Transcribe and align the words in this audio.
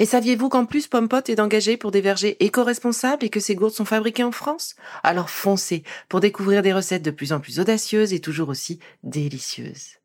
Et 0.00 0.06
saviez-vous 0.06 0.48
qu'en 0.48 0.64
plus 0.64 0.86
Pompot 0.86 1.22
est 1.26 1.40
engagé 1.40 1.76
pour 1.76 1.90
des 1.90 2.00
vergers 2.00 2.36
éco-responsables 2.44 3.24
et 3.24 3.30
que 3.30 3.40
ces 3.40 3.56
gourdes 3.56 3.74
sont 3.74 3.84
fabriquées 3.84 4.22
en 4.22 4.32
France? 4.32 4.76
Alors 5.02 5.28
foncez 5.28 5.82
pour 6.08 6.20
découvrir 6.20 6.62
des 6.62 6.72
recettes 6.72 7.02
de 7.02 7.10
plus 7.10 7.32
en 7.32 7.40
plus 7.40 7.58
audacieuses 7.58 8.12
et 8.12 8.20
toujours 8.20 8.48
aussi 8.48 8.78
délicieuses. 9.02 9.96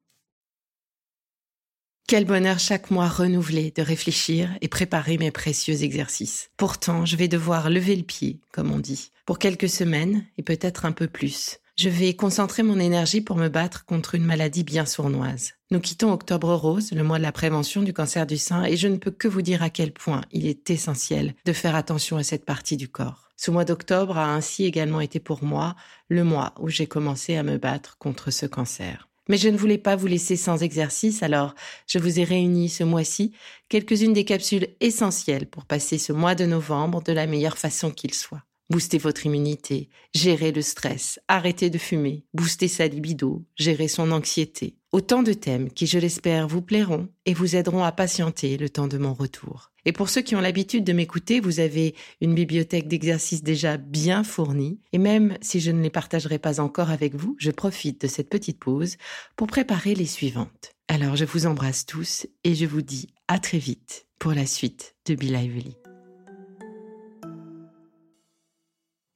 Quel 2.07 2.25
bonheur 2.25 2.59
chaque 2.59 2.91
mois 2.91 3.07
renouvelé 3.07 3.71
de 3.71 3.81
réfléchir 3.81 4.49
et 4.61 4.67
préparer 4.67 5.17
mes 5.17 5.31
précieux 5.31 5.83
exercices. 5.83 6.49
Pourtant, 6.57 7.05
je 7.05 7.15
vais 7.15 7.29
devoir 7.29 7.69
lever 7.69 7.95
le 7.95 8.03
pied, 8.03 8.39
comme 8.51 8.71
on 8.71 8.79
dit, 8.79 9.11
pour 9.25 9.39
quelques 9.39 9.69
semaines 9.69 10.25
et 10.37 10.43
peut-être 10.43 10.85
un 10.85 10.91
peu 10.91 11.07
plus. 11.07 11.59
Je 11.75 11.89
vais 11.89 12.13
concentrer 12.13 12.61
mon 12.61 12.79
énergie 12.79 13.21
pour 13.21 13.35
me 13.35 13.49
battre 13.49 13.83
contre 13.85 14.13
une 14.13 14.25
maladie 14.25 14.63
bien 14.63 14.85
sournoise. 14.85 15.53
Nous 15.71 15.79
quittons 15.79 16.11
Octobre 16.11 16.53
Rose, 16.53 16.91
le 16.91 17.03
mois 17.03 17.17
de 17.17 17.23
la 17.23 17.31
prévention 17.31 17.81
du 17.81 17.93
cancer 17.93 18.27
du 18.27 18.37
sein, 18.37 18.63
et 18.63 18.77
je 18.77 18.87
ne 18.87 18.97
peux 18.97 19.09
que 19.09 19.27
vous 19.27 19.41
dire 19.41 19.63
à 19.63 19.71
quel 19.71 19.91
point 19.91 20.21
il 20.31 20.45
est 20.45 20.69
essentiel 20.69 21.33
de 21.45 21.53
faire 21.53 21.75
attention 21.75 22.17
à 22.17 22.23
cette 22.23 22.45
partie 22.45 22.77
du 22.77 22.89
corps. 22.89 23.29
Ce 23.37 23.49
mois 23.49 23.65
d'octobre 23.65 24.19
a 24.19 24.35
ainsi 24.35 24.65
également 24.65 25.01
été 25.01 25.19
pour 25.19 25.43
moi 25.43 25.75
le 26.09 26.23
mois 26.23 26.53
où 26.59 26.69
j'ai 26.69 26.85
commencé 26.85 27.37
à 27.37 27.43
me 27.43 27.57
battre 27.57 27.97
contre 27.97 28.29
ce 28.29 28.45
cancer. 28.45 29.09
Mais 29.27 29.37
je 29.37 29.49
ne 29.49 29.57
voulais 29.57 29.79
pas 29.79 29.95
vous 29.95 30.07
laisser 30.07 30.35
sans 30.35 30.61
exercice, 30.61 31.23
alors 31.23 31.55
je 31.87 31.97
vous 31.97 32.19
ai 32.19 32.23
réuni 32.23 32.69
ce 32.69 32.83
mois-ci 32.83 33.33
quelques-unes 33.69 34.13
des 34.13 34.25
capsules 34.25 34.67
essentielles 34.79 35.47
pour 35.47 35.65
passer 35.65 35.97
ce 35.97 36.13
mois 36.13 36.35
de 36.35 36.45
novembre 36.45 37.01
de 37.01 37.13
la 37.13 37.25
meilleure 37.25 37.57
façon 37.57 37.89
qu'il 37.89 38.13
soit 38.13 38.43
booster 38.73 38.97
votre 38.97 39.27
immunité, 39.27 39.87
gérer 40.15 40.51
le 40.51 40.63
stress, 40.63 41.19
arrêter 41.27 41.69
de 41.69 41.77
fumer, 41.77 42.25
booster 42.33 42.67
sa 42.67 42.87
libido, 42.87 43.45
gérer 43.55 43.87
son 43.87 44.09
anxiété. 44.09 44.77
Autant 44.91 45.21
de 45.21 45.33
thèmes 45.33 45.69
qui, 45.69 45.85
je 45.85 45.99
l'espère, 45.99 46.47
vous 46.47 46.63
plairont 46.63 47.07
et 47.27 47.35
vous 47.35 47.55
aideront 47.55 47.83
à 47.83 47.91
patienter 47.91 48.57
le 48.57 48.69
temps 48.71 48.87
de 48.87 48.97
mon 48.97 49.13
retour. 49.13 49.71
Et 49.85 49.91
pour 49.91 50.09
ceux 50.09 50.21
qui 50.21 50.35
ont 50.35 50.41
l'habitude 50.41 50.83
de 50.83 50.93
m'écouter, 50.93 51.39
vous 51.39 51.59
avez 51.59 51.93
une 52.19 52.33
bibliothèque 52.33 52.87
d'exercices 52.87 53.43
déjà 53.43 53.77
bien 53.77 54.23
fournie. 54.23 54.79
Et 54.91 54.97
même 54.97 55.37
si 55.39 55.59
je 55.59 55.69
ne 55.69 55.83
les 55.83 55.91
partagerai 55.91 56.39
pas 56.39 56.59
encore 56.59 56.89
avec 56.89 57.13
vous, 57.13 57.35
je 57.37 57.51
profite 57.51 58.01
de 58.01 58.07
cette 58.07 58.29
petite 58.29 58.57
pause 58.57 58.97
pour 59.35 59.45
préparer 59.45 59.93
les 59.93 60.07
suivantes. 60.07 60.71
Alors 60.87 61.15
je 61.15 61.25
vous 61.25 61.45
embrasse 61.45 61.85
tous 61.85 62.25
et 62.43 62.55
je 62.55 62.65
vous 62.65 62.81
dis 62.81 63.13
à 63.27 63.37
très 63.37 63.59
vite 63.59 64.07
pour 64.17 64.33
la 64.33 64.47
suite 64.47 64.95
de 65.05 65.13
Be 65.13 65.25
Lively. 65.25 65.82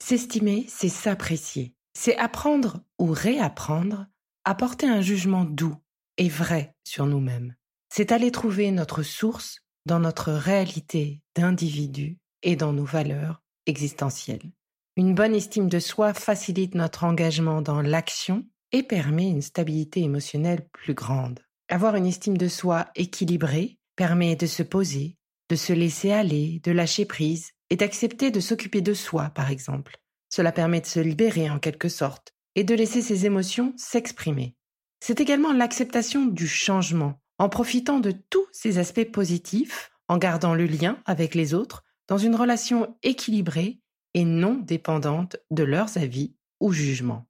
S'estimer, 0.09 0.65
c'est 0.69 0.87
s'apprécier. 0.87 1.73
C'est 1.93 2.15
apprendre 2.15 2.79
ou 2.97 3.07
réapprendre 3.07 4.07
à 4.45 4.55
porter 4.55 4.87
un 4.87 5.01
jugement 5.01 5.43
doux 5.43 5.75
et 6.17 6.29
vrai 6.29 6.73
sur 6.85 7.07
nous-mêmes. 7.07 7.55
C'est 7.89 8.13
aller 8.13 8.31
trouver 8.31 8.71
notre 8.71 9.03
source 9.03 9.59
dans 9.85 9.99
notre 9.99 10.31
réalité 10.31 11.21
d'individu 11.35 12.19
et 12.41 12.55
dans 12.55 12.71
nos 12.71 12.85
valeurs 12.85 13.43
existentielles. 13.65 14.49
Une 14.95 15.13
bonne 15.13 15.35
estime 15.35 15.67
de 15.67 15.79
soi 15.79 16.13
facilite 16.13 16.73
notre 16.73 17.03
engagement 17.03 17.61
dans 17.61 17.81
l'action 17.81 18.45
et 18.71 18.83
permet 18.83 19.27
une 19.29 19.41
stabilité 19.41 20.03
émotionnelle 20.03 20.69
plus 20.71 20.93
grande. 20.93 21.41
Avoir 21.67 21.95
une 21.97 22.07
estime 22.07 22.37
de 22.37 22.47
soi 22.47 22.87
équilibrée 22.95 23.77
permet 23.97 24.37
de 24.37 24.45
se 24.47 24.63
poser, 24.63 25.17
de 25.49 25.57
se 25.57 25.73
laisser 25.73 26.13
aller, 26.13 26.61
de 26.63 26.71
lâcher 26.71 27.03
prise 27.03 27.51
et 27.69 27.75
d'accepter 27.75 28.31
de 28.31 28.39
s'occuper 28.39 28.81
de 28.81 28.93
soi, 28.93 29.29
par 29.29 29.51
exemple. 29.51 29.97
Cela 30.29 30.51
permet 30.51 30.81
de 30.81 30.85
se 30.85 30.99
libérer 30.99 31.49
en 31.49 31.59
quelque 31.59 31.89
sorte 31.89 32.33
et 32.55 32.63
de 32.63 32.75
laisser 32.75 33.01
ses 33.01 33.25
émotions 33.25 33.73
s'exprimer. 33.77 34.55
C'est 34.99 35.21
également 35.21 35.53
l'acceptation 35.53 36.25
du 36.25 36.47
changement, 36.47 37.21
en 37.37 37.49
profitant 37.49 37.99
de 37.99 38.11
tous 38.11 38.47
ses 38.51 38.77
aspects 38.79 39.11
positifs, 39.11 39.91
en 40.07 40.17
gardant 40.17 40.55
le 40.55 40.65
lien 40.65 41.01
avec 41.05 41.35
les 41.35 41.53
autres 41.53 41.83
dans 42.07 42.17
une 42.17 42.35
relation 42.35 42.97
équilibrée 43.03 43.79
et 44.13 44.25
non 44.25 44.55
dépendante 44.55 45.37
de 45.51 45.63
leurs 45.63 45.97
avis 45.97 46.35
ou 46.59 46.71
jugements. 46.71 47.27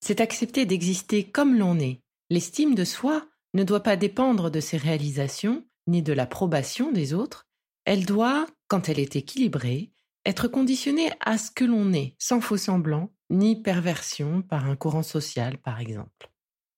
C'est 0.00 0.20
accepter 0.20 0.66
d'exister 0.66 1.24
comme 1.24 1.56
l'on 1.56 1.78
est. 1.78 2.00
L'estime 2.30 2.74
de 2.74 2.84
soi 2.84 3.26
ne 3.54 3.62
doit 3.64 3.82
pas 3.82 3.96
dépendre 3.96 4.50
de 4.50 4.60
ses 4.60 4.76
réalisations 4.76 5.64
ni 5.86 6.02
de 6.02 6.12
l'approbation 6.12 6.90
des 6.90 7.14
autres, 7.14 7.46
elle 7.84 8.04
doit, 8.04 8.46
quand 8.68 8.88
elle 8.88 8.98
est 8.98 9.16
équilibrée, 9.16 9.92
être 10.24 10.48
conditionnée 10.48 11.10
à 11.20 11.38
ce 11.38 11.50
que 11.50 11.64
l'on 11.64 11.92
est, 11.92 12.16
sans 12.18 12.40
faux 12.40 12.56
semblant, 12.56 13.12
ni 13.30 13.60
perversion 13.60 14.42
par 14.42 14.66
un 14.66 14.76
courant 14.76 15.02
social, 15.02 15.58
par 15.58 15.80
exemple. 15.80 16.30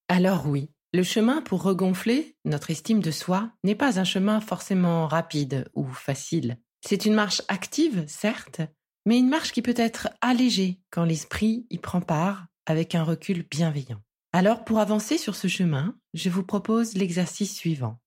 Alors 0.08 0.46
oui, 0.46 0.70
le 0.94 1.02
chemin 1.02 1.42
pour 1.42 1.62
regonfler 1.62 2.36
notre 2.44 2.70
estime 2.70 3.00
de 3.00 3.10
soi 3.10 3.50
n'est 3.62 3.74
pas 3.74 4.00
un 4.00 4.04
chemin 4.04 4.40
forcément 4.40 5.06
rapide 5.06 5.68
ou 5.74 5.86
facile. 5.86 6.58
C'est 6.80 7.04
une 7.04 7.14
marche 7.14 7.42
active, 7.48 8.04
certes, 8.06 8.62
mais 9.04 9.18
une 9.18 9.28
marche 9.28 9.52
qui 9.52 9.62
peut 9.62 9.74
être 9.76 10.08
allégée 10.20 10.80
quand 10.90 11.04
l'esprit 11.04 11.66
y 11.70 11.78
prend 11.78 12.00
part 12.00 12.46
avec 12.66 12.94
un 12.94 13.02
recul 13.02 13.46
bienveillant. 13.50 14.02
Alors 14.32 14.64
pour 14.64 14.78
avancer 14.78 15.18
sur 15.18 15.34
ce 15.36 15.48
chemin, 15.48 15.96
je 16.14 16.30
vous 16.30 16.42
propose 16.42 16.94
l'exercice 16.94 17.54
suivant. 17.54 17.98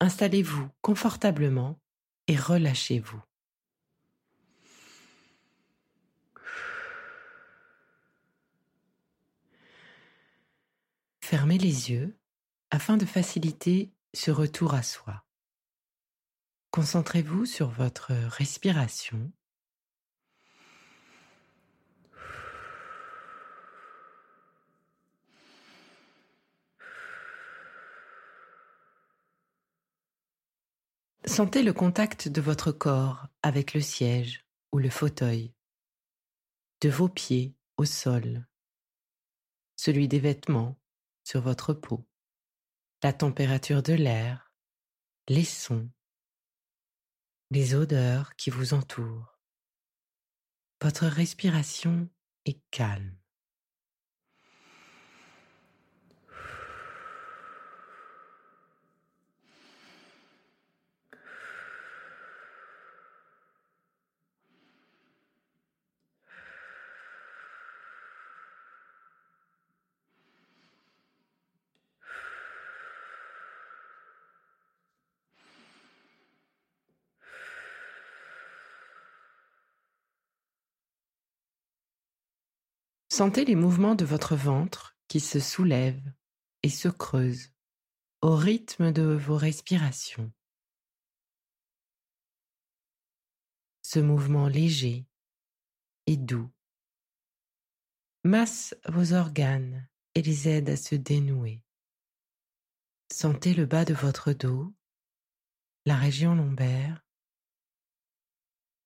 Installez-vous 0.00 0.68
confortablement 0.82 1.80
et 2.26 2.36
relâchez-vous. 2.36 3.22
Fermez 11.20 11.58
les 11.58 11.90
yeux 11.90 12.18
afin 12.70 12.96
de 12.96 13.06
faciliter 13.06 13.92
ce 14.12 14.30
retour 14.30 14.74
à 14.74 14.82
soi. 14.82 15.24
Concentrez-vous 16.70 17.46
sur 17.46 17.70
votre 17.70 18.12
respiration. 18.12 19.32
Sentez 31.34 31.64
le 31.64 31.72
contact 31.72 32.28
de 32.28 32.40
votre 32.40 32.70
corps 32.70 33.26
avec 33.42 33.74
le 33.74 33.80
siège 33.80 34.46
ou 34.70 34.78
le 34.78 34.88
fauteuil, 34.88 35.52
de 36.80 36.88
vos 36.88 37.08
pieds 37.08 37.56
au 37.76 37.84
sol, 37.84 38.46
celui 39.74 40.06
des 40.06 40.20
vêtements 40.20 40.80
sur 41.24 41.40
votre 41.40 41.74
peau, 41.74 42.06
la 43.02 43.12
température 43.12 43.82
de 43.82 43.94
l'air, 43.94 44.54
les 45.26 45.42
sons, 45.42 45.90
les 47.50 47.74
odeurs 47.74 48.36
qui 48.36 48.50
vous 48.50 48.72
entourent. 48.72 49.40
Votre 50.80 51.06
respiration 51.06 52.08
est 52.44 52.60
calme. 52.70 53.18
Sentez 83.16 83.44
les 83.44 83.54
mouvements 83.54 83.94
de 83.94 84.04
votre 84.04 84.34
ventre 84.34 84.98
qui 85.06 85.20
se 85.20 85.38
soulèvent 85.38 86.12
et 86.64 86.68
se 86.68 86.88
creusent. 86.88 87.52
au 88.22 88.34
rythme 88.34 88.90
de 88.90 89.02
vos 89.02 89.36
respirations. 89.36 90.32
Ce 93.82 94.00
mouvement 94.00 94.48
léger 94.48 95.06
et 96.06 96.16
doux 96.16 96.50
masse 98.24 98.74
vos 98.88 99.12
organes 99.12 99.88
et 100.16 100.22
les 100.22 100.48
aide 100.48 100.70
à 100.70 100.76
se 100.76 100.96
dénouer. 100.96 101.62
Sentez 103.12 103.54
le 103.54 103.66
bas 103.66 103.84
de 103.84 103.94
votre 103.94 104.32
dos, 104.32 104.74
la 105.84 105.94
région 105.94 106.34
lombaire, 106.34 107.06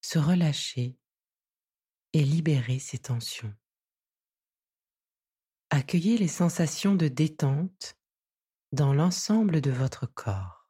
se 0.01 0.19
relâcher 0.19 0.99
et 2.13 2.23
libérer 2.23 2.77
ses 2.77 2.99
tensions. 2.99 3.55
Accueillez 5.71 6.17
les 6.17 6.27
sensations 6.27 6.95
de 6.95 7.07
détente 7.07 7.95
dans 8.71 8.91
l'ensemble 8.91 9.61
de 9.61 9.69
votre 9.69 10.07
corps. 10.07 10.67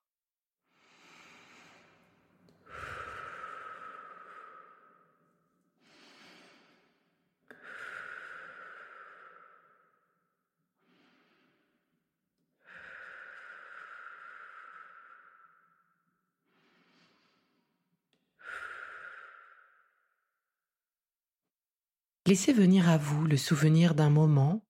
Laissez 22.26 22.52
venir 22.52 22.90
à 22.90 22.98
vous 22.98 23.26
le 23.26 23.38
souvenir 23.38 23.96
d'un 23.96 24.10
moment 24.10 24.62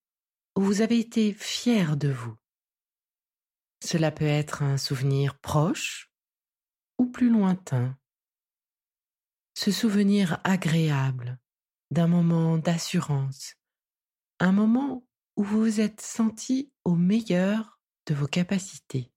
vous 0.64 0.82
avez 0.82 1.00
été 1.00 1.34
fier 1.34 1.98
de 1.98 2.10
vous. 2.10 2.36
Cela 3.84 4.12
peut 4.12 4.26
être 4.26 4.62
un 4.62 4.78
souvenir 4.78 5.40
proche 5.40 6.12
ou 6.98 7.06
plus 7.06 7.30
lointain. 7.30 7.98
Ce 9.54 9.72
souvenir 9.72 10.40
agréable 10.44 11.40
d'un 11.92 12.08
moment 12.08 12.58
d'assurance, 12.58 13.56
un 14.40 14.52
moment 14.52 15.06
où 15.36 15.44
vous 15.44 15.60
vous 15.60 15.80
êtes 15.80 16.02
senti 16.02 16.72
au 16.84 16.96
meilleur 16.96 17.80
de 18.06 18.14
vos 18.14 18.28
capacités. 18.28 19.12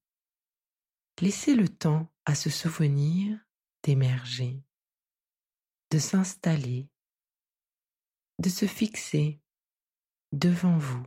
Laissez 1.21 1.55
le 1.55 1.69
temps 1.69 2.11
à 2.25 2.35
ce 2.35 2.49
souvenir 2.49 3.37
d'émerger, 3.83 4.63
de 5.91 5.99
s'installer 5.99 6.89
de 8.39 8.49
se 8.49 8.65
fixer 8.65 9.39
devant 10.31 10.77
vous, 10.77 11.05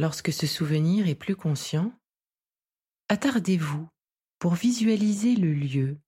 Lorsque 0.00 0.32
ce 0.32 0.46
souvenir 0.46 1.08
est 1.08 1.14
plus 1.14 1.36
conscient, 1.36 1.92
attardez-vous 3.10 3.86
pour 4.38 4.54
visualiser 4.54 5.36
le 5.36 5.52
lieu 5.52 5.98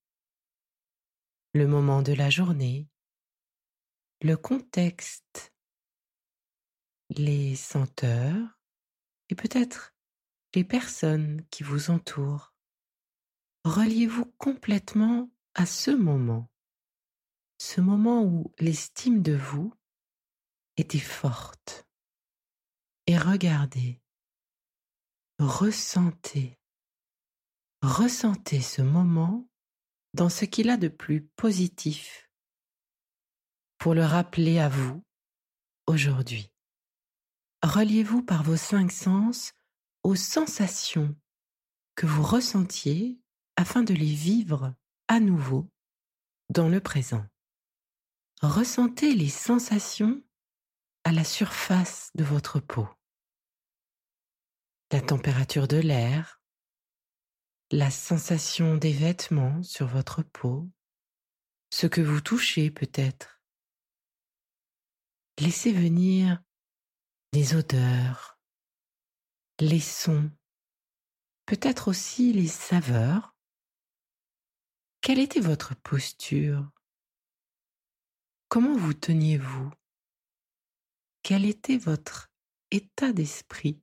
le 1.53 1.67
moment 1.67 2.01
de 2.01 2.15
la 2.15 2.31
journée, 2.31 2.89
le 4.23 4.37
contexte, 4.37 5.53
les 7.11 7.57
senteurs 7.57 8.61
et 9.29 9.35
peut-être 9.35 9.95
les 10.55 10.63
personnes 10.63 11.45
qui 11.51 11.65
vous 11.65 11.91
entourent. 11.91 12.55
Reliez-vous 13.65 14.27
complètement 14.39 15.29
à 15.55 15.67
ce 15.67 15.91
moment, 15.91 16.49
ce 17.59 17.81
moment 17.81 18.23
où 18.23 18.53
l'estime 18.61 19.23
de 19.23 19.35
vous 19.35 19.75
était 20.77 20.99
forte. 20.99 21.89
Et 23.09 23.19
regardez, 23.19 24.01
ressentez, 25.41 26.61
ressentez 27.83 28.61
ce 28.61 28.83
moment 28.83 29.49
dans 30.15 30.29
ce 30.29 30.45
qu'il 30.45 30.71
a 30.71 30.77
de 30.77 30.89
plus 30.89 31.23
positif 31.27 32.32
pour 33.83 33.95
le 33.95 34.05
rappeler 34.05 34.61
à 34.61 34.69
vous 34.69 35.03
aujourd'hui. 35.89 36.53
Reliez-vous 37.65 38.23
par 38.23 38.45
vos 38.45 38.57
cinq 38.57 38.93
sens 38.93 39.55
aux 40.05 40.15
sensations 40.15 41.17
que 41.97 42.07
vous 42.07 42.23
ressentiez 42.23 43.19
afin 43.57 43.83
de 43.83 43.93
les 43.93 44.15
vivre 44.15 44.73
à 45.09 45.19
nouveau 45.19 45.69
dans 46.49 46.69
le 46.69 46.79
présent. 46.79 47.27
Ressentez 48.41 49.17
les 49.17 49.29
sensations 49.29 50.23
à 51.03 51.11
la 51.11 51.25
surface 51.25 52.13
de 52.15 52.23
votre 52.23 52.61
peau. 52.61 52.89
La 54.93 55.01
température 55.01 55.67
de 55.67 55.79
l'air, 55.79 56.41
la 57.73 57.91
sensation 57.91 58.77
des 58.77 58.93
vêtements 58.93 59.61
sur 59.65 59.89
votre 59.89 60.23
peau, 60.23 60.71
ce 61.71 61.89
que 61.89 62.01
vous 62.01 62.21
touchez 62.21 62.71
peut-être. 62.71 63.42
Laissez 65.39 65.73
venir 65.73 66.43
les 67.33 67.55
odeurs, 67.55 68.39
les 69.61 69.81
sons, 69.81 70.31
peut-être 71.47 71.89
aussi 71.89 72.33
les 72.33 72.47
saveurs. 72.47 73.35
Quelle 75.01 75.19
était 75.19 75.41
votre 75.41 75.75
posture? 75.75 76.71
Comment 78.49 78.77
vous 78.77 78.93
teniez-vous? 78.93 79.71
Quel 81.23 81.47
était 81.47 81.79
votre 81.79 82.31
état 82.71 83.13
d'esprit? 83.13 83.81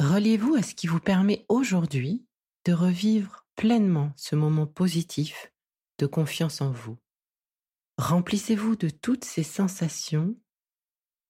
Reliez-vous 0.00 0.56
à 0.56 0.62
ce 0.62 0.74
qui 0.74 0.88
vous 0.88 1.00
permet 1.00 1.46
aujourd'hui 1.48 2.26
de 2.64 2.72
revivre 2.72 3.46
pleinement 3.54 4.12
ce 4.16 4.34
moment 4.36 4.66
positif 4.66 5.52
de 5.98 6.06
confiance 6.06 6.60
en 6.60 6.70
vous. 6.70 6.98
Remplissez-vous 7.98 8.76
de 8.76 8.90
toutes 8.90 9.24
ces 9.24 9.42
sensations 9.42 10.36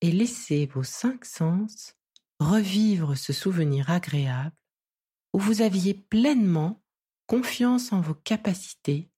et 0.03 0.13
laissez 0.13 0.67
vos 0.67 0.83
cinq 0.83 1.25
sens 1.25 1.95
revivre 2.39 3.17
ce 3.17 3.33
souvenir 3.33 3.91
agréable 3.91 4.55
où 5.33 5.39
vous 5.39 5.63
aviez 5.63 5.95
pleinement 5.95 6.83
confiance 7.27 7.93
en 7.93 8.03
vos 8.03 8.15
capacités 8.15 9.11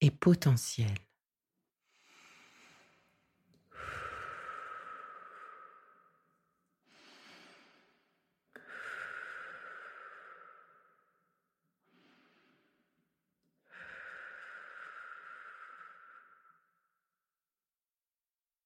et 0.00 0.10
potentiels. 0.10 1.09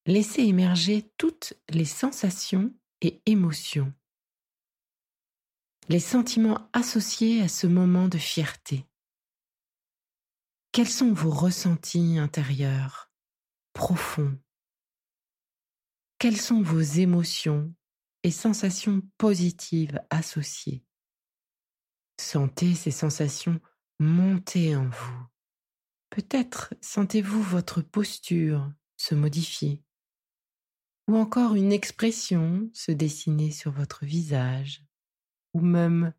Laissez 0.07 0.43
émerger 0.43 1.11
toutes 1.17 1.55
les 1.67 1.85
sensations 1.85 2.71
et 3.01 3.23
émotions, 3.25 3.91
les 5.89 5.99
sentiments 5.99 6.69
associés 6.73 7.41
à 7.41 7.47
ce 7.47 7.65
moment 7.65 8.07
de 8.07 8.19
fierté. 8.19 8.85
Quels 10.71 10.89
sont 10.89 11.11
vos 11.11 11.31
ressentis 11.31 12.19
intérieurs, 12.19 13.11
profonds? 13.73 14.37
Quelles 16.19 16.39
sont 16.39 16.61
vos 16.61 16.81
émotions 16.81 17.73
et 18.21 18.29
sensations 18.29 19.01
positives 19.17 19.99
associées? 20.11 20.85
Sentez 22.21 22.75
ces 22.75 22.91
sensations 22.91 23.59
monter 23.97 24.75
en 24.75 24.87
vous. 24.87 25.27
Peut-être 26.11 26.75
sentez-vous 26.79 27.41
votre 27.41 27.81
posture 27.81 28.71
se 28.97 29.15
modifier 29.15 29.84
ou 31.07 31.17
encore 31.17 31.55
une 31.55 31.71
expression 31.71 32.69
se 32.73 32.91
dessiner 32.91 33.51
sur 33.51 33.71
votre 33.71 34.05
visage, 34.05 34.83
ou 35.53 35.61
même 35.61 36.13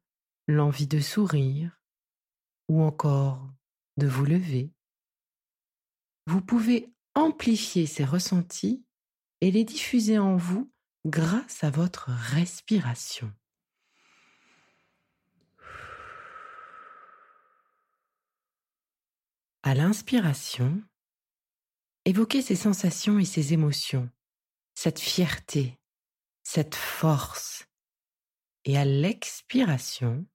l'envie 0.47 0.87
de 0.87 1.01
sourire, 1.01 1.81
ou 2.69 2.83
encore 2.83 3.49
de 3.97 4.07
vous 4.07 4.25
lever. 4.25 4.71
Vous 6.27 6.41
pouvez 6.41 6.93
amplifier 7.15 7.87
ces 7.87 8.05
ressentis 8.05 8.85
et 9.41 9.51
les 9.51 9.65
diffuser 9.65 10.19
en 10.19 10.37
vous 10.37 10.71
grâce 11.05 11.63
à 11.65 11.71
votre 11.71 12.11
respiration. 12.11 13.33
À 19.63 19.75
l'inspiration, 19.75 20.81
évoquez 22.05 22.41
ces 22.41 22.55
sensations 22.55 23.19
et 23.19 23.25
ces 23.25 23.53
émotions 23.53 24.09
cette 24.77 25.01
fierté, 25.01 25.81
cette 26.45 26.75
force. 26.75 27.67
Et 28.67 28.77
à 28.77 28.85
l'expiration, 28.85 30.27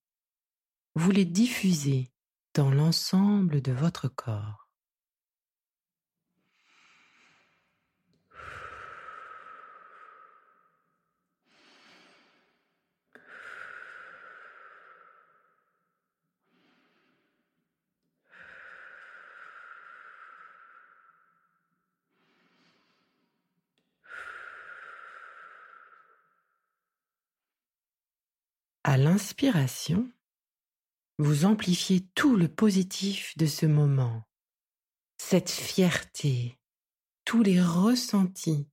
vous 0.95 1.11
les 1.11 1.25
diffusez 1.25 2.11
dans 2.55 2.71
l'ensemble 2.71 3.61
de 3.61 3.71
votre 3.71 4.07
corps. 4.09 4.60
À 28.83 28.97
l'inspiration, 28.97 30.11
vous 31.19 31.45
amplifiez 31.45 32.01
tout 32.15 32.35
le 32.35 32.47
positif 32.47 33.37
de 33.37 33.45
ce 33.45 33.67
moment, 33.67 34.23
cette 35.19 35.51
fierté, 35.51 36.57
tous 37.23 37.43
les 37.43 37.61
ressentis. 37.61 38.67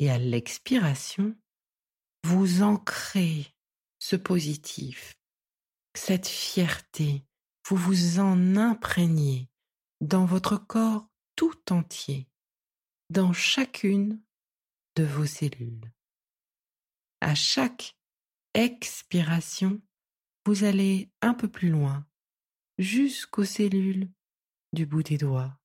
Et 0.00 0.10
à 0.10 0.18
l'expiration, 0.18 1.36
vous 2.24 2.62
ancrez 2.62 3.54
ce 4.00 4.16
positif, 4.16 5.16
cette 5.94 6.26
fierté, 6.26 7.24
vous 7.68 7.76
vous 7.76 8.18
en 8.18 8.56
imprégnez 8.56 9.48
dans 10.00 10.26
votre 10.26 10.56
corps 10.56 11.06
tout 11.36 11.72
entier, 11.72 12.28
dans 13.10 13.32
chacune 13.32 14.20
de 14.96 15.04
vos 15.04 15.26
cellules. 15.26 15.92
À 17.20 17.36
chaque 17.36 17.97
expiration, 18.58 19.80
vous 20.44 20.64
allez 20.64 21.12
un 21.22 21.32
peu 21.32 21.46
plus 21.46 21.68
loin, 21.68 22.04
jusqu'aux 22.76 23.44
cellules 23.44 24.10
du 24.72 24.84
bout 24.84 25.04
des 25.04 25.16
doigts, 25.16 25.56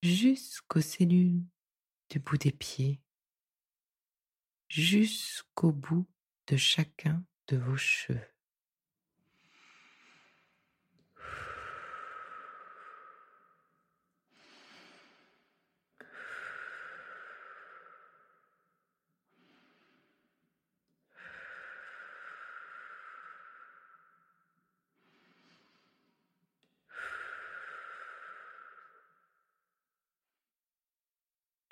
jusqu'aux 0.00 0.80
cellules 0.80 1.42
du 2.08 2.20
bout 2.20 2.38
des 2.38 2.52
pieds, 2.52 3.00
jusqu'au 4.68 5.72
bout 5.72 6.06
de 6.46 6.56
chacun 6.56 7.24
de 7.48 7.56
vos 7.56 7.76
cheveux. 7.76 8.35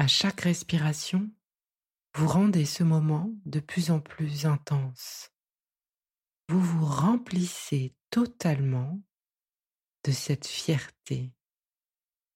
À 0.05 0.07
chaque 0.07 0.43
respiration, 0.43 1.31
vous 2.15 2.29
rendez 2.29 2.67
ce 2.67 2.83
moment 2.83 3.31
de 3.47 3.59
plus 3.59 3.91
en 3.91 4.01
plus 4.01 4.45
intense. 4.45 5.31
Vous 6.51 6.61
vous 6.61 6.85
remplissez 6.85 7.97
totalement 8.11 9.01
de 10.05 10.13
cette 10.13 10.47
fierté, 10.47 11.33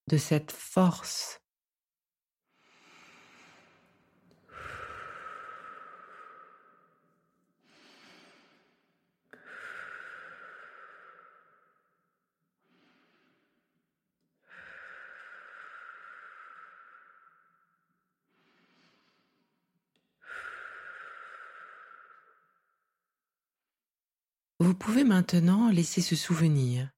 de 0.07 0.17
cette 0.17 0.51
force 0.51 1.43
pouvez 24.79 25.05
maintenant 25.05 25.71
laisser 25.71 26.01
ce 26.01 26.17
souvenir 26.17 26.91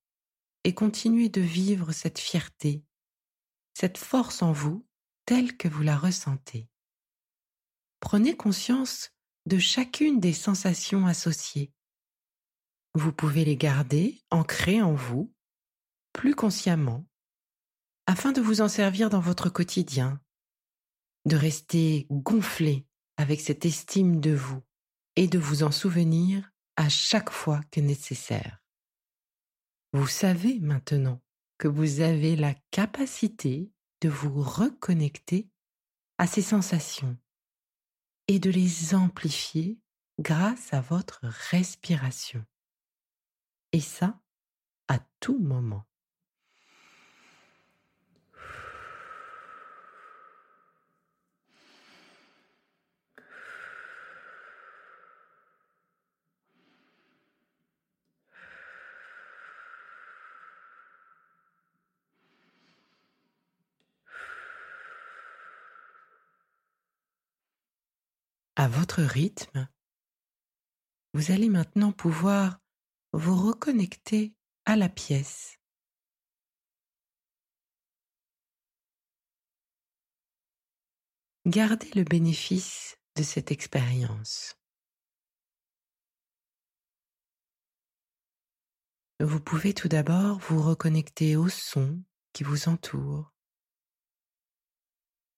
et 0.64 0.74
continuer 0.74 1.28
de 1.28 1.40
vivre 1.40 1.92
cette 1.92 2.18
fierté, 2.18 2.84
cette 3.74 3.98
force 3.98 4.42
en 4.42 4.52
vous 4.52 4.86
telle 5.24 5.56
que 5.56 5.68
vous 5.68 5.82
la 5.82 5.96
ressentez. 5.96 6.68
Prenez 8.00 8.36
conscience 8.36 9.10
de 9.46 9.58
chacune 9.58 10.20
des 10.20 10.32
sensations 10.32 11.06
associées. 11.06 11.72
Vous 12.94 13.12
pouvez 13.12 13.44
les 13.44 13.56
garder 13.56 14.22
ancrées 14.30 14.82
en 14.82 14.94
vous, 14.94 15.32
plus 16.12 16.34
consciemment, 16.34 17.06
afin 18.06 18.32
de 18.32 18.40
vous 18.40 18.60
en 18.60 18.68
servir 18.68 19.10
dans 19.10 19.20
votre 19.20 19.48
quotidien, 19.48 20.20
de 21.24 21.36
rester 21.36 22.06
gonflé 22.10 22.86
avec 23.16 23.40
cette 23.40 23.64
estime 23.64 24.20
de 24.20 24.34
vous 24.34 24.62
et 25.16 25.28
de 25.28 25.38
vous 25.38 25.62
en 25.62 25.70
souvenir 25.70 26.49
à 26.80 26.88
chaque 26.88 27.28
fois 27.28 27.60
que 27.70 27.78
nécessaire. 27.78 28.58
Vous 29.92 30.06
savez 30.06 30.60
maintenant 30.60 31.20
que 31.58 31.68
vous 31.68 32.00
avez 32.00 32.36
la 32.36 32.54
capacité 32.70 33.70
de 34.00 34.08
vous 34.08 34.40
reconnecter 34.40 35.50
à 36.16 36.26
ces 36.26 36.40
sensations 36.40 37.18
et 38.28 38.38
de 38.38 38.48
les 38.48 38.94
amplifier 38.94 39.78
grâce 40.20 40.72
à 40.72 40.80
votre 40.80 41.20
respiration. 41.50 42.42
Et 43.72 43.80
ça, 43.80 44.18
à 44.88 45.00
tout 45.20 45.38
moment. 45.38 45.84
À 68.60 68.68
votre 68.68 69.00
rythme, 69.00 69.66
vous 71.14 71.30
allez 71.30 71.48
maintenant 71.48 71.92
pouvoir 71.92 72.58
vous 73.14 73.34
reconnecter 73.34 74.34
à 74.66 74.76
la 74.76 74.90
pièce. 74.90 75.56
Gardez 81.46 81.90
le 81.94 82.04
bénéfice 82.04 82.98
de 83.16 83.22
cette 83.22 83.50
expérience. 83.50 84.54
Vous 89.20 89.40
pouvez 89.40 89.72
tout 89.72 89.88
d'abord 89.88 90.38
vous 90.38 90.62
reconnecter 90.62 91.34
aux 91.34 91.48
sons 91.48 92.04
qui 92.34 92.44
vous 92.44 92.68
entourent, 92.68 93.32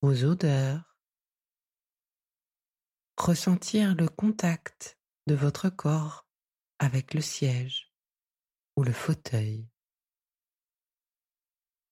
aux 0.00 0.25
odeurs, 0.25 0.91
ressentir 3.16 3.95
le 3.95 4.09
contact 4.09 4.99
de 5.26 5.35
votre 5.35 5.69
corps 5.71 6.26
avec 6.78 7.14
le 7.14 7.21
siège 7.21 7.92
ou 8.76 8.83
le 8.83 8.92
fauteuil, 8.92 9.69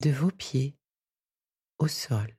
de 0.01 0.11
vos 0.11 0.31
pieds 0.31 0.77
au 1.79 1.89
sol. 1.89 2.37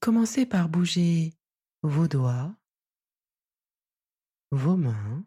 Commencez 0.00 0.46
par 0.46 0.68
bouger 0.68 1.34
vos 1.82 2.08
doigts, 2.08 2.56
vos 4.50 4.76
mains, 4.76 5.26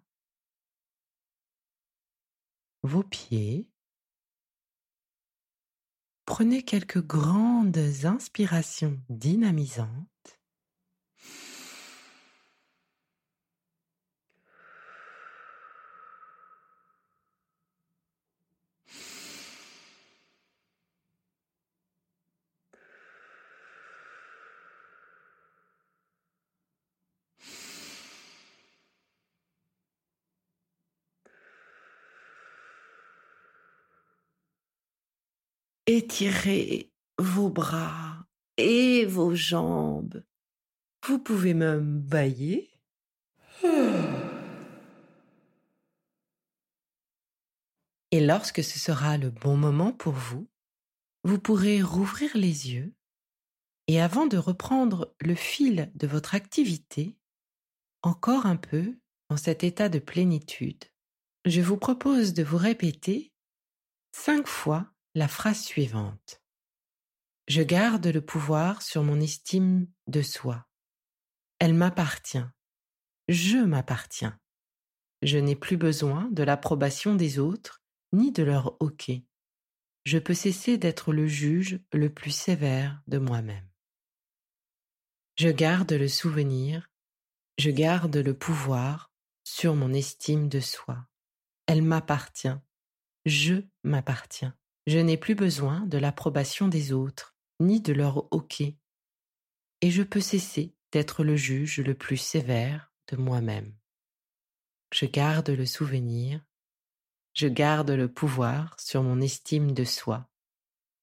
vos 2.81 3.03
pieds. 3.03 3.69
Prenez 6.25 6.63
quelques 6.63 7.05
grandes 7.05 7.77
inspirations 8.05 9.00
dynamisantes 9.10 10.12
Étirez 35.85 36.93
vos 37.17 37.49
bras 37.49 38.25
et 38.55 39.05
vos 39.05 39.35
jambes 39.35 40.23
Vous 41.05 41.19
pouvez 41.19 41.53
même 41.53 41.99
bailler. 41.99 42.71
Et 48.11 48.19
lorsque 48.19 48.63
ce 48.63 48.79
sera 48.79 49.17
le 49.17 49.29
bon 49.31 49.57
moment 49.57 49.91
pour 49.91 50.13
vous, 50.13 50.47
vous 51.23 51.39
pourrez 51.39 51.81
rouvrir 51.81 52.29
les 52.35 52.71
yeux 52.71 52.93
et 53.87 53.99
avant 53.99 54.27
de 54.27 54.37
reprendre 54.37 55.13
le 55.19 55.35
fil 55.35 55.91
de 55.95 56.07
votre 56.07 56.35
activité, 56.35 57.17
encore 58.03 58.45
un 58.45 58.55
peu 58.55 58.95
dans 59.29 59.37
cet 59.37 59.63
état 59.63 59.89
de 59.89 59.99
plénitude, 59.99 60.85
je 61.45 61.59
vous 61.59 61.77
propose 61.77 62.33
de 62.33 62.43
vous 62.43 62.57
répéter 62.57 63.33
cinq 64.13 64.47
fois 64.47 64.92
la 65.15 65.27
phrase 65.27 65.62
suivante. 65.62 66.41
Je 67.48 67.62
garde 67.62 68.08
le 68.08 68.22
pouvoir 68.22 68.82
sur 68.82 69.03
mon 69.03 69.20
estime 69.20 69.88
de 70.08 70.22
soi. 70.22 70.67
Elle 71.60 71.75
m'appartient. 71.75 72.46
Je 73.27 73.58
m'appartiens. 73.58 74.39
Je 75.22 75.38
n'ai 75.38 75.55
plus 75.55 75.77
besoin 75.77 76.29
de 76.32 76.41
l'approbation 76.43 77.15
des 77.15 77.38
autres 77.38 77.84
ni 78.12 78.32
de 78.32 78.43
leur 78.43 78.82
hoquet. 78.82 79.25
Je 80.03 80.17
peux 80.17 80.34
cesser 80.34 80.77
d'être 80.77 81.13
le 81.13 81.27
juge 81.27 81.79
le 81.93 82.12
plus 82.12 82.32
sévère 82.32 83.01
de 83.08 83.20
moi-même. 83.20 83.70
Je 85.38 85.50
garde 85.50 85.93
le 85.93 86.08
souvenir, 86.08 86.91
je 87.58 87.70
garde 87.70 88.17
le 88.17 88.38
pouvoir 88.38 89.13
sur 89.43 89.75
mon 89.75 89.93
estime 89.93 90.50
de 90.50 90.60
soi. 90.60 91.08
Elle 91.67 91.84
m'appartient. 91.84 92.55
Je 93.25 93.62
m'appartiens. 93.84 94.58
Je 94.85 94.99
n'ai 94.99 95.17
plus 95.17 95.35
besoin 95.35 95.81
de 95.85 95.97
l'approbation 95.97 96.67
des 96.67 96.91
autres, 96.91 97.35
ni 97.59 97.79
de 97.79 97.93
leur 97.93 98.27
hoquet. 98.33 98.77
Et 99.81 99.91
je 99.91 100.03
peux 100.03 100.21
cesser 100.21 100.75
d'être 100.91 101.23
le 101.23 101.35
juge 101.35 101.79
le 101.79 101.93
plus 101.93 102.17
sévère 102.17 102.91
de 103.07 103.17
moi-même. 103.17 103.73
Je 104.93 105.05
garde 105.05 105.49
le 105.49 105.65
souvenir, 105.65 106.45
je 107.33 107.47
garde 107.47 107.89
le 107.89 108.11
pouvoir 108.11 108.79
sur 108.79 109.01
mon 109.01 109.19
estime 109.19 109.71
de 109.71 109.83
soi. 109.83 110.29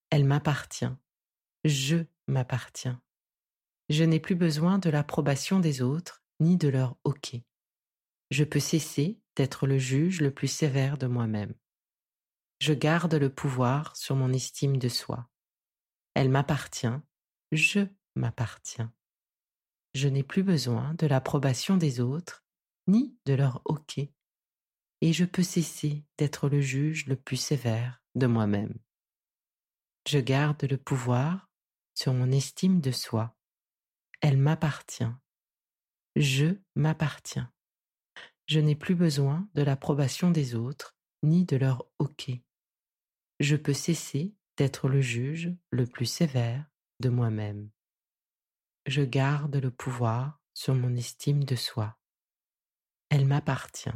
Elle 0.09 0.25
m'appartient. 0.25 0.93
Je 1.65 1.97
m'appartiens. 2.27 3.01
Je 3.89 4.03
n'ai 4.03 4.19
plus 4.19 4.35
besoin 4.35 4.77
de 4.79 4.89
l'approbation 4.89 5.59
des 5.59 5.81
autres, 5.81 6.23
ni 6.39 6.55
de 6.55 6.69
leur 6.69 6.95
hoquet. 7.03 7.43
Je 8.29 8.45
peux 8.45 8.61
cesser 8.61 9.19
d'être 9.35 9.67
le 9.67 9.77
juge 9.77 10.21
le 10.21 10.31
plus 10.33 10.47
sévère 10.47 10.97
de 10.97 11.07
moi-même. 11.07 11.53
Je 12.61 12.73
garde 12.73 13.15
le 13.15 13.33
pouvoir 13.33 13.97
sur 13.97 14.15
mon 14.15 14.31
estime 14.31 14.77
de 14.77 14.87
soi. 14.87 15.27
Elle 16.13 16.29
m'appartient, 16.29 16.93
je 17.51 17.87
m'appartiens. 18.13 18.93
Je 19.95 20.07
n'ai 20.07 20.21
plus 20.21 20.43
besoin 20.43 20.93
de 20.93 21.07
l'approbation 21.07 21.75
des 21.75 22.01
autres, 22.01 22.45
ni 22.85 23.17
de 23.25 23.33
leur 23.33 23.63
hoquet, 23.65 24.13
et 25.01 25.11
je 25.11 25.25
peux 25.25 25.41
cesser 25.41 26.05
d'être 26.19 26.49
le 26.49 26.61
juge 26.61 27.07
le 27.07 27.15
plus 27.15 27.37
sévère 27.37 28.03
de 28.13 28.27
moi-même. 28.27 28.77
Je 30.07 30.19
garde 30.19 30.63
le 30.63 30.77
pouvoir 30.77 31.49
sur 31.95 32.13
mon 32.13 32.29
estime 32.29 32.79
de 32.79 32.91
soi. 32.91 33.35
Elle 34.21 34.37
m'appartient. 34.37 35.11
Je 36.15 36.57
m'appartiens. 36.75 37.51
Je 38.45 38.59
n'ai 38.59 38.75
plus 38.75 38.93
besoin 38.93 39.49
de 39.55 39.63
l'approbation 39.63 40.29
des 40.29 40.53
autres, 40.53 40.95
ni 41.23 41.43
de 41.43 41.57
leur 41.57 41.87
hoquet. 41.97 42.43
Je 43.41 43.57
peux 43.57 43.73
cesser 43.73 44.33
d'être 44.55 44.87
le 44.87 45.01
juge 45.01 45.53
le 45.69 45.85
plus 45.85 46.05
sévère 46.05 46.65
de 47.01 47.09
moi-même. 47.09 47.69
Je 48.85 49.01
garde 49.01 49.57
le 49.57 49.71
pouvoir 49.71 50.39
sur 50.53 50.73
mon 50.75 50.95
estime 50.95 51.43
de 51.43 51.57
soi. 51.57 51.97
Elle 53.09 53.25
m'appartient. 53.25 53.89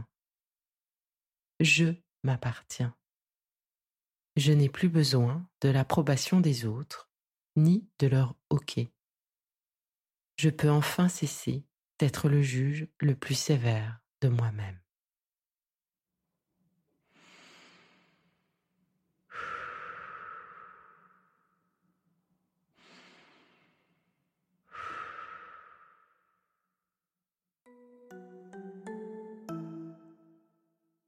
Je 1.62 1.94
m'appartiens. 2.24 2.94
Je 4.36 4.52
n'ai 4.52 4.68
plus 4.68 4.90
besoin 4.90 5.50
de 5.62 5.70
l'approbation 5.70 6.42
des 6.42 6.66
autres, 6.66 7.10
ni 7.56 7.88
de 8.00 8.08
leur 8.08 8.36
hoquet 8.50 8.92
je 10.38 10.50
peux 10.50 10.70
enfin 10.70 11.08
cesser 11.08 11.66
d'être 12.00 12.30
le 12.30 12.42
juge 12.42 12.88
le 13.00 13.16
plus 13.16 13.36
sévère 13.36 14.02
de 14.22 14.28
moi-même. 14.28 14.80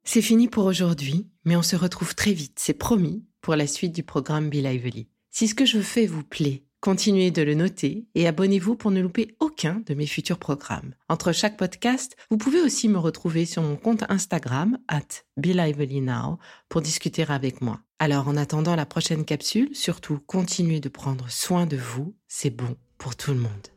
C'est 0.10 0.22
fini 0.22 0.48
pour 0.48 0.64
aujourd'hui, 0.64 1.28
mais 1.44 1.58
on 1.58 1.62
se 1.62 1.76
retrouve 1.76 2.16
très 2.16 2.32
vite, 2.32 2.60
c'est 2.60 2.74
promis, 2.74 3.26
pour 3.42 3.58
la 3.58 3.68
suite 3.68 3.94
du 3.94 4.04
programme 4.04 4.50
Be 4.50 4.54
Lively. 4.54 5.10
Si 5.32 5.50
ce 5.50 5.54
que 5.54 5.66
je 5.66 5.82
fais 5.82 6.06
vous 6.06 6.24
plaît, 6.24 6.64
Continuez 6.80 7.32
de 7.32 7.42
le 7.42 7.56
noter 7.56 8.06
et 8.14 8.28
abonnez-vous 8.28 8.76
pour 8.76 8.92
ne 8.92 9.02
louper 9.02 9.36
aucun 9.40 9.82
de 9.88 9.96
mes 9.96 10.06
futurs 10.06 10.38
programmes. 10.38 10.94
Entre 11.10 11.32
chaque 11.32 11.58
podcast, 11.58 12.16
vous 12.30 12.38
pouvez 12.38 12.62
aussi 12.62 12.88
me 12.88 13.00
retrouver 13.00 13.46
sur 13.46 13.64
mon 13.64 13.76
compte 13.76 14.04
Instagram, 14.10 14.78
at 14.88 15.24
BeLivelyNow, 15.38 16.38
pour 16.70 16.82
discuter 16.82 17.26
avec 17.28 17.62
moi. 17.62 17.82
Alors 17.98 18.28
en 18.28 18.38
attendant 18.38 18.76
la 18.76 18.86
prochaine 18.86 19.26
capsule, 19.26 19.76
surtout 19.76 20.20
continuez 20.28 20.80
de 20.80 20.88
prendre 20.88 21.30
soin 21.30 21.66
de 21.66 21.78
vous, 21.78 22.16
c'est 22.28 22.52
bon 22.52 22.78
pour 23.00 23.16
tout 23.16 23.32
le 23.32 23.40
monde. 23.40 23.77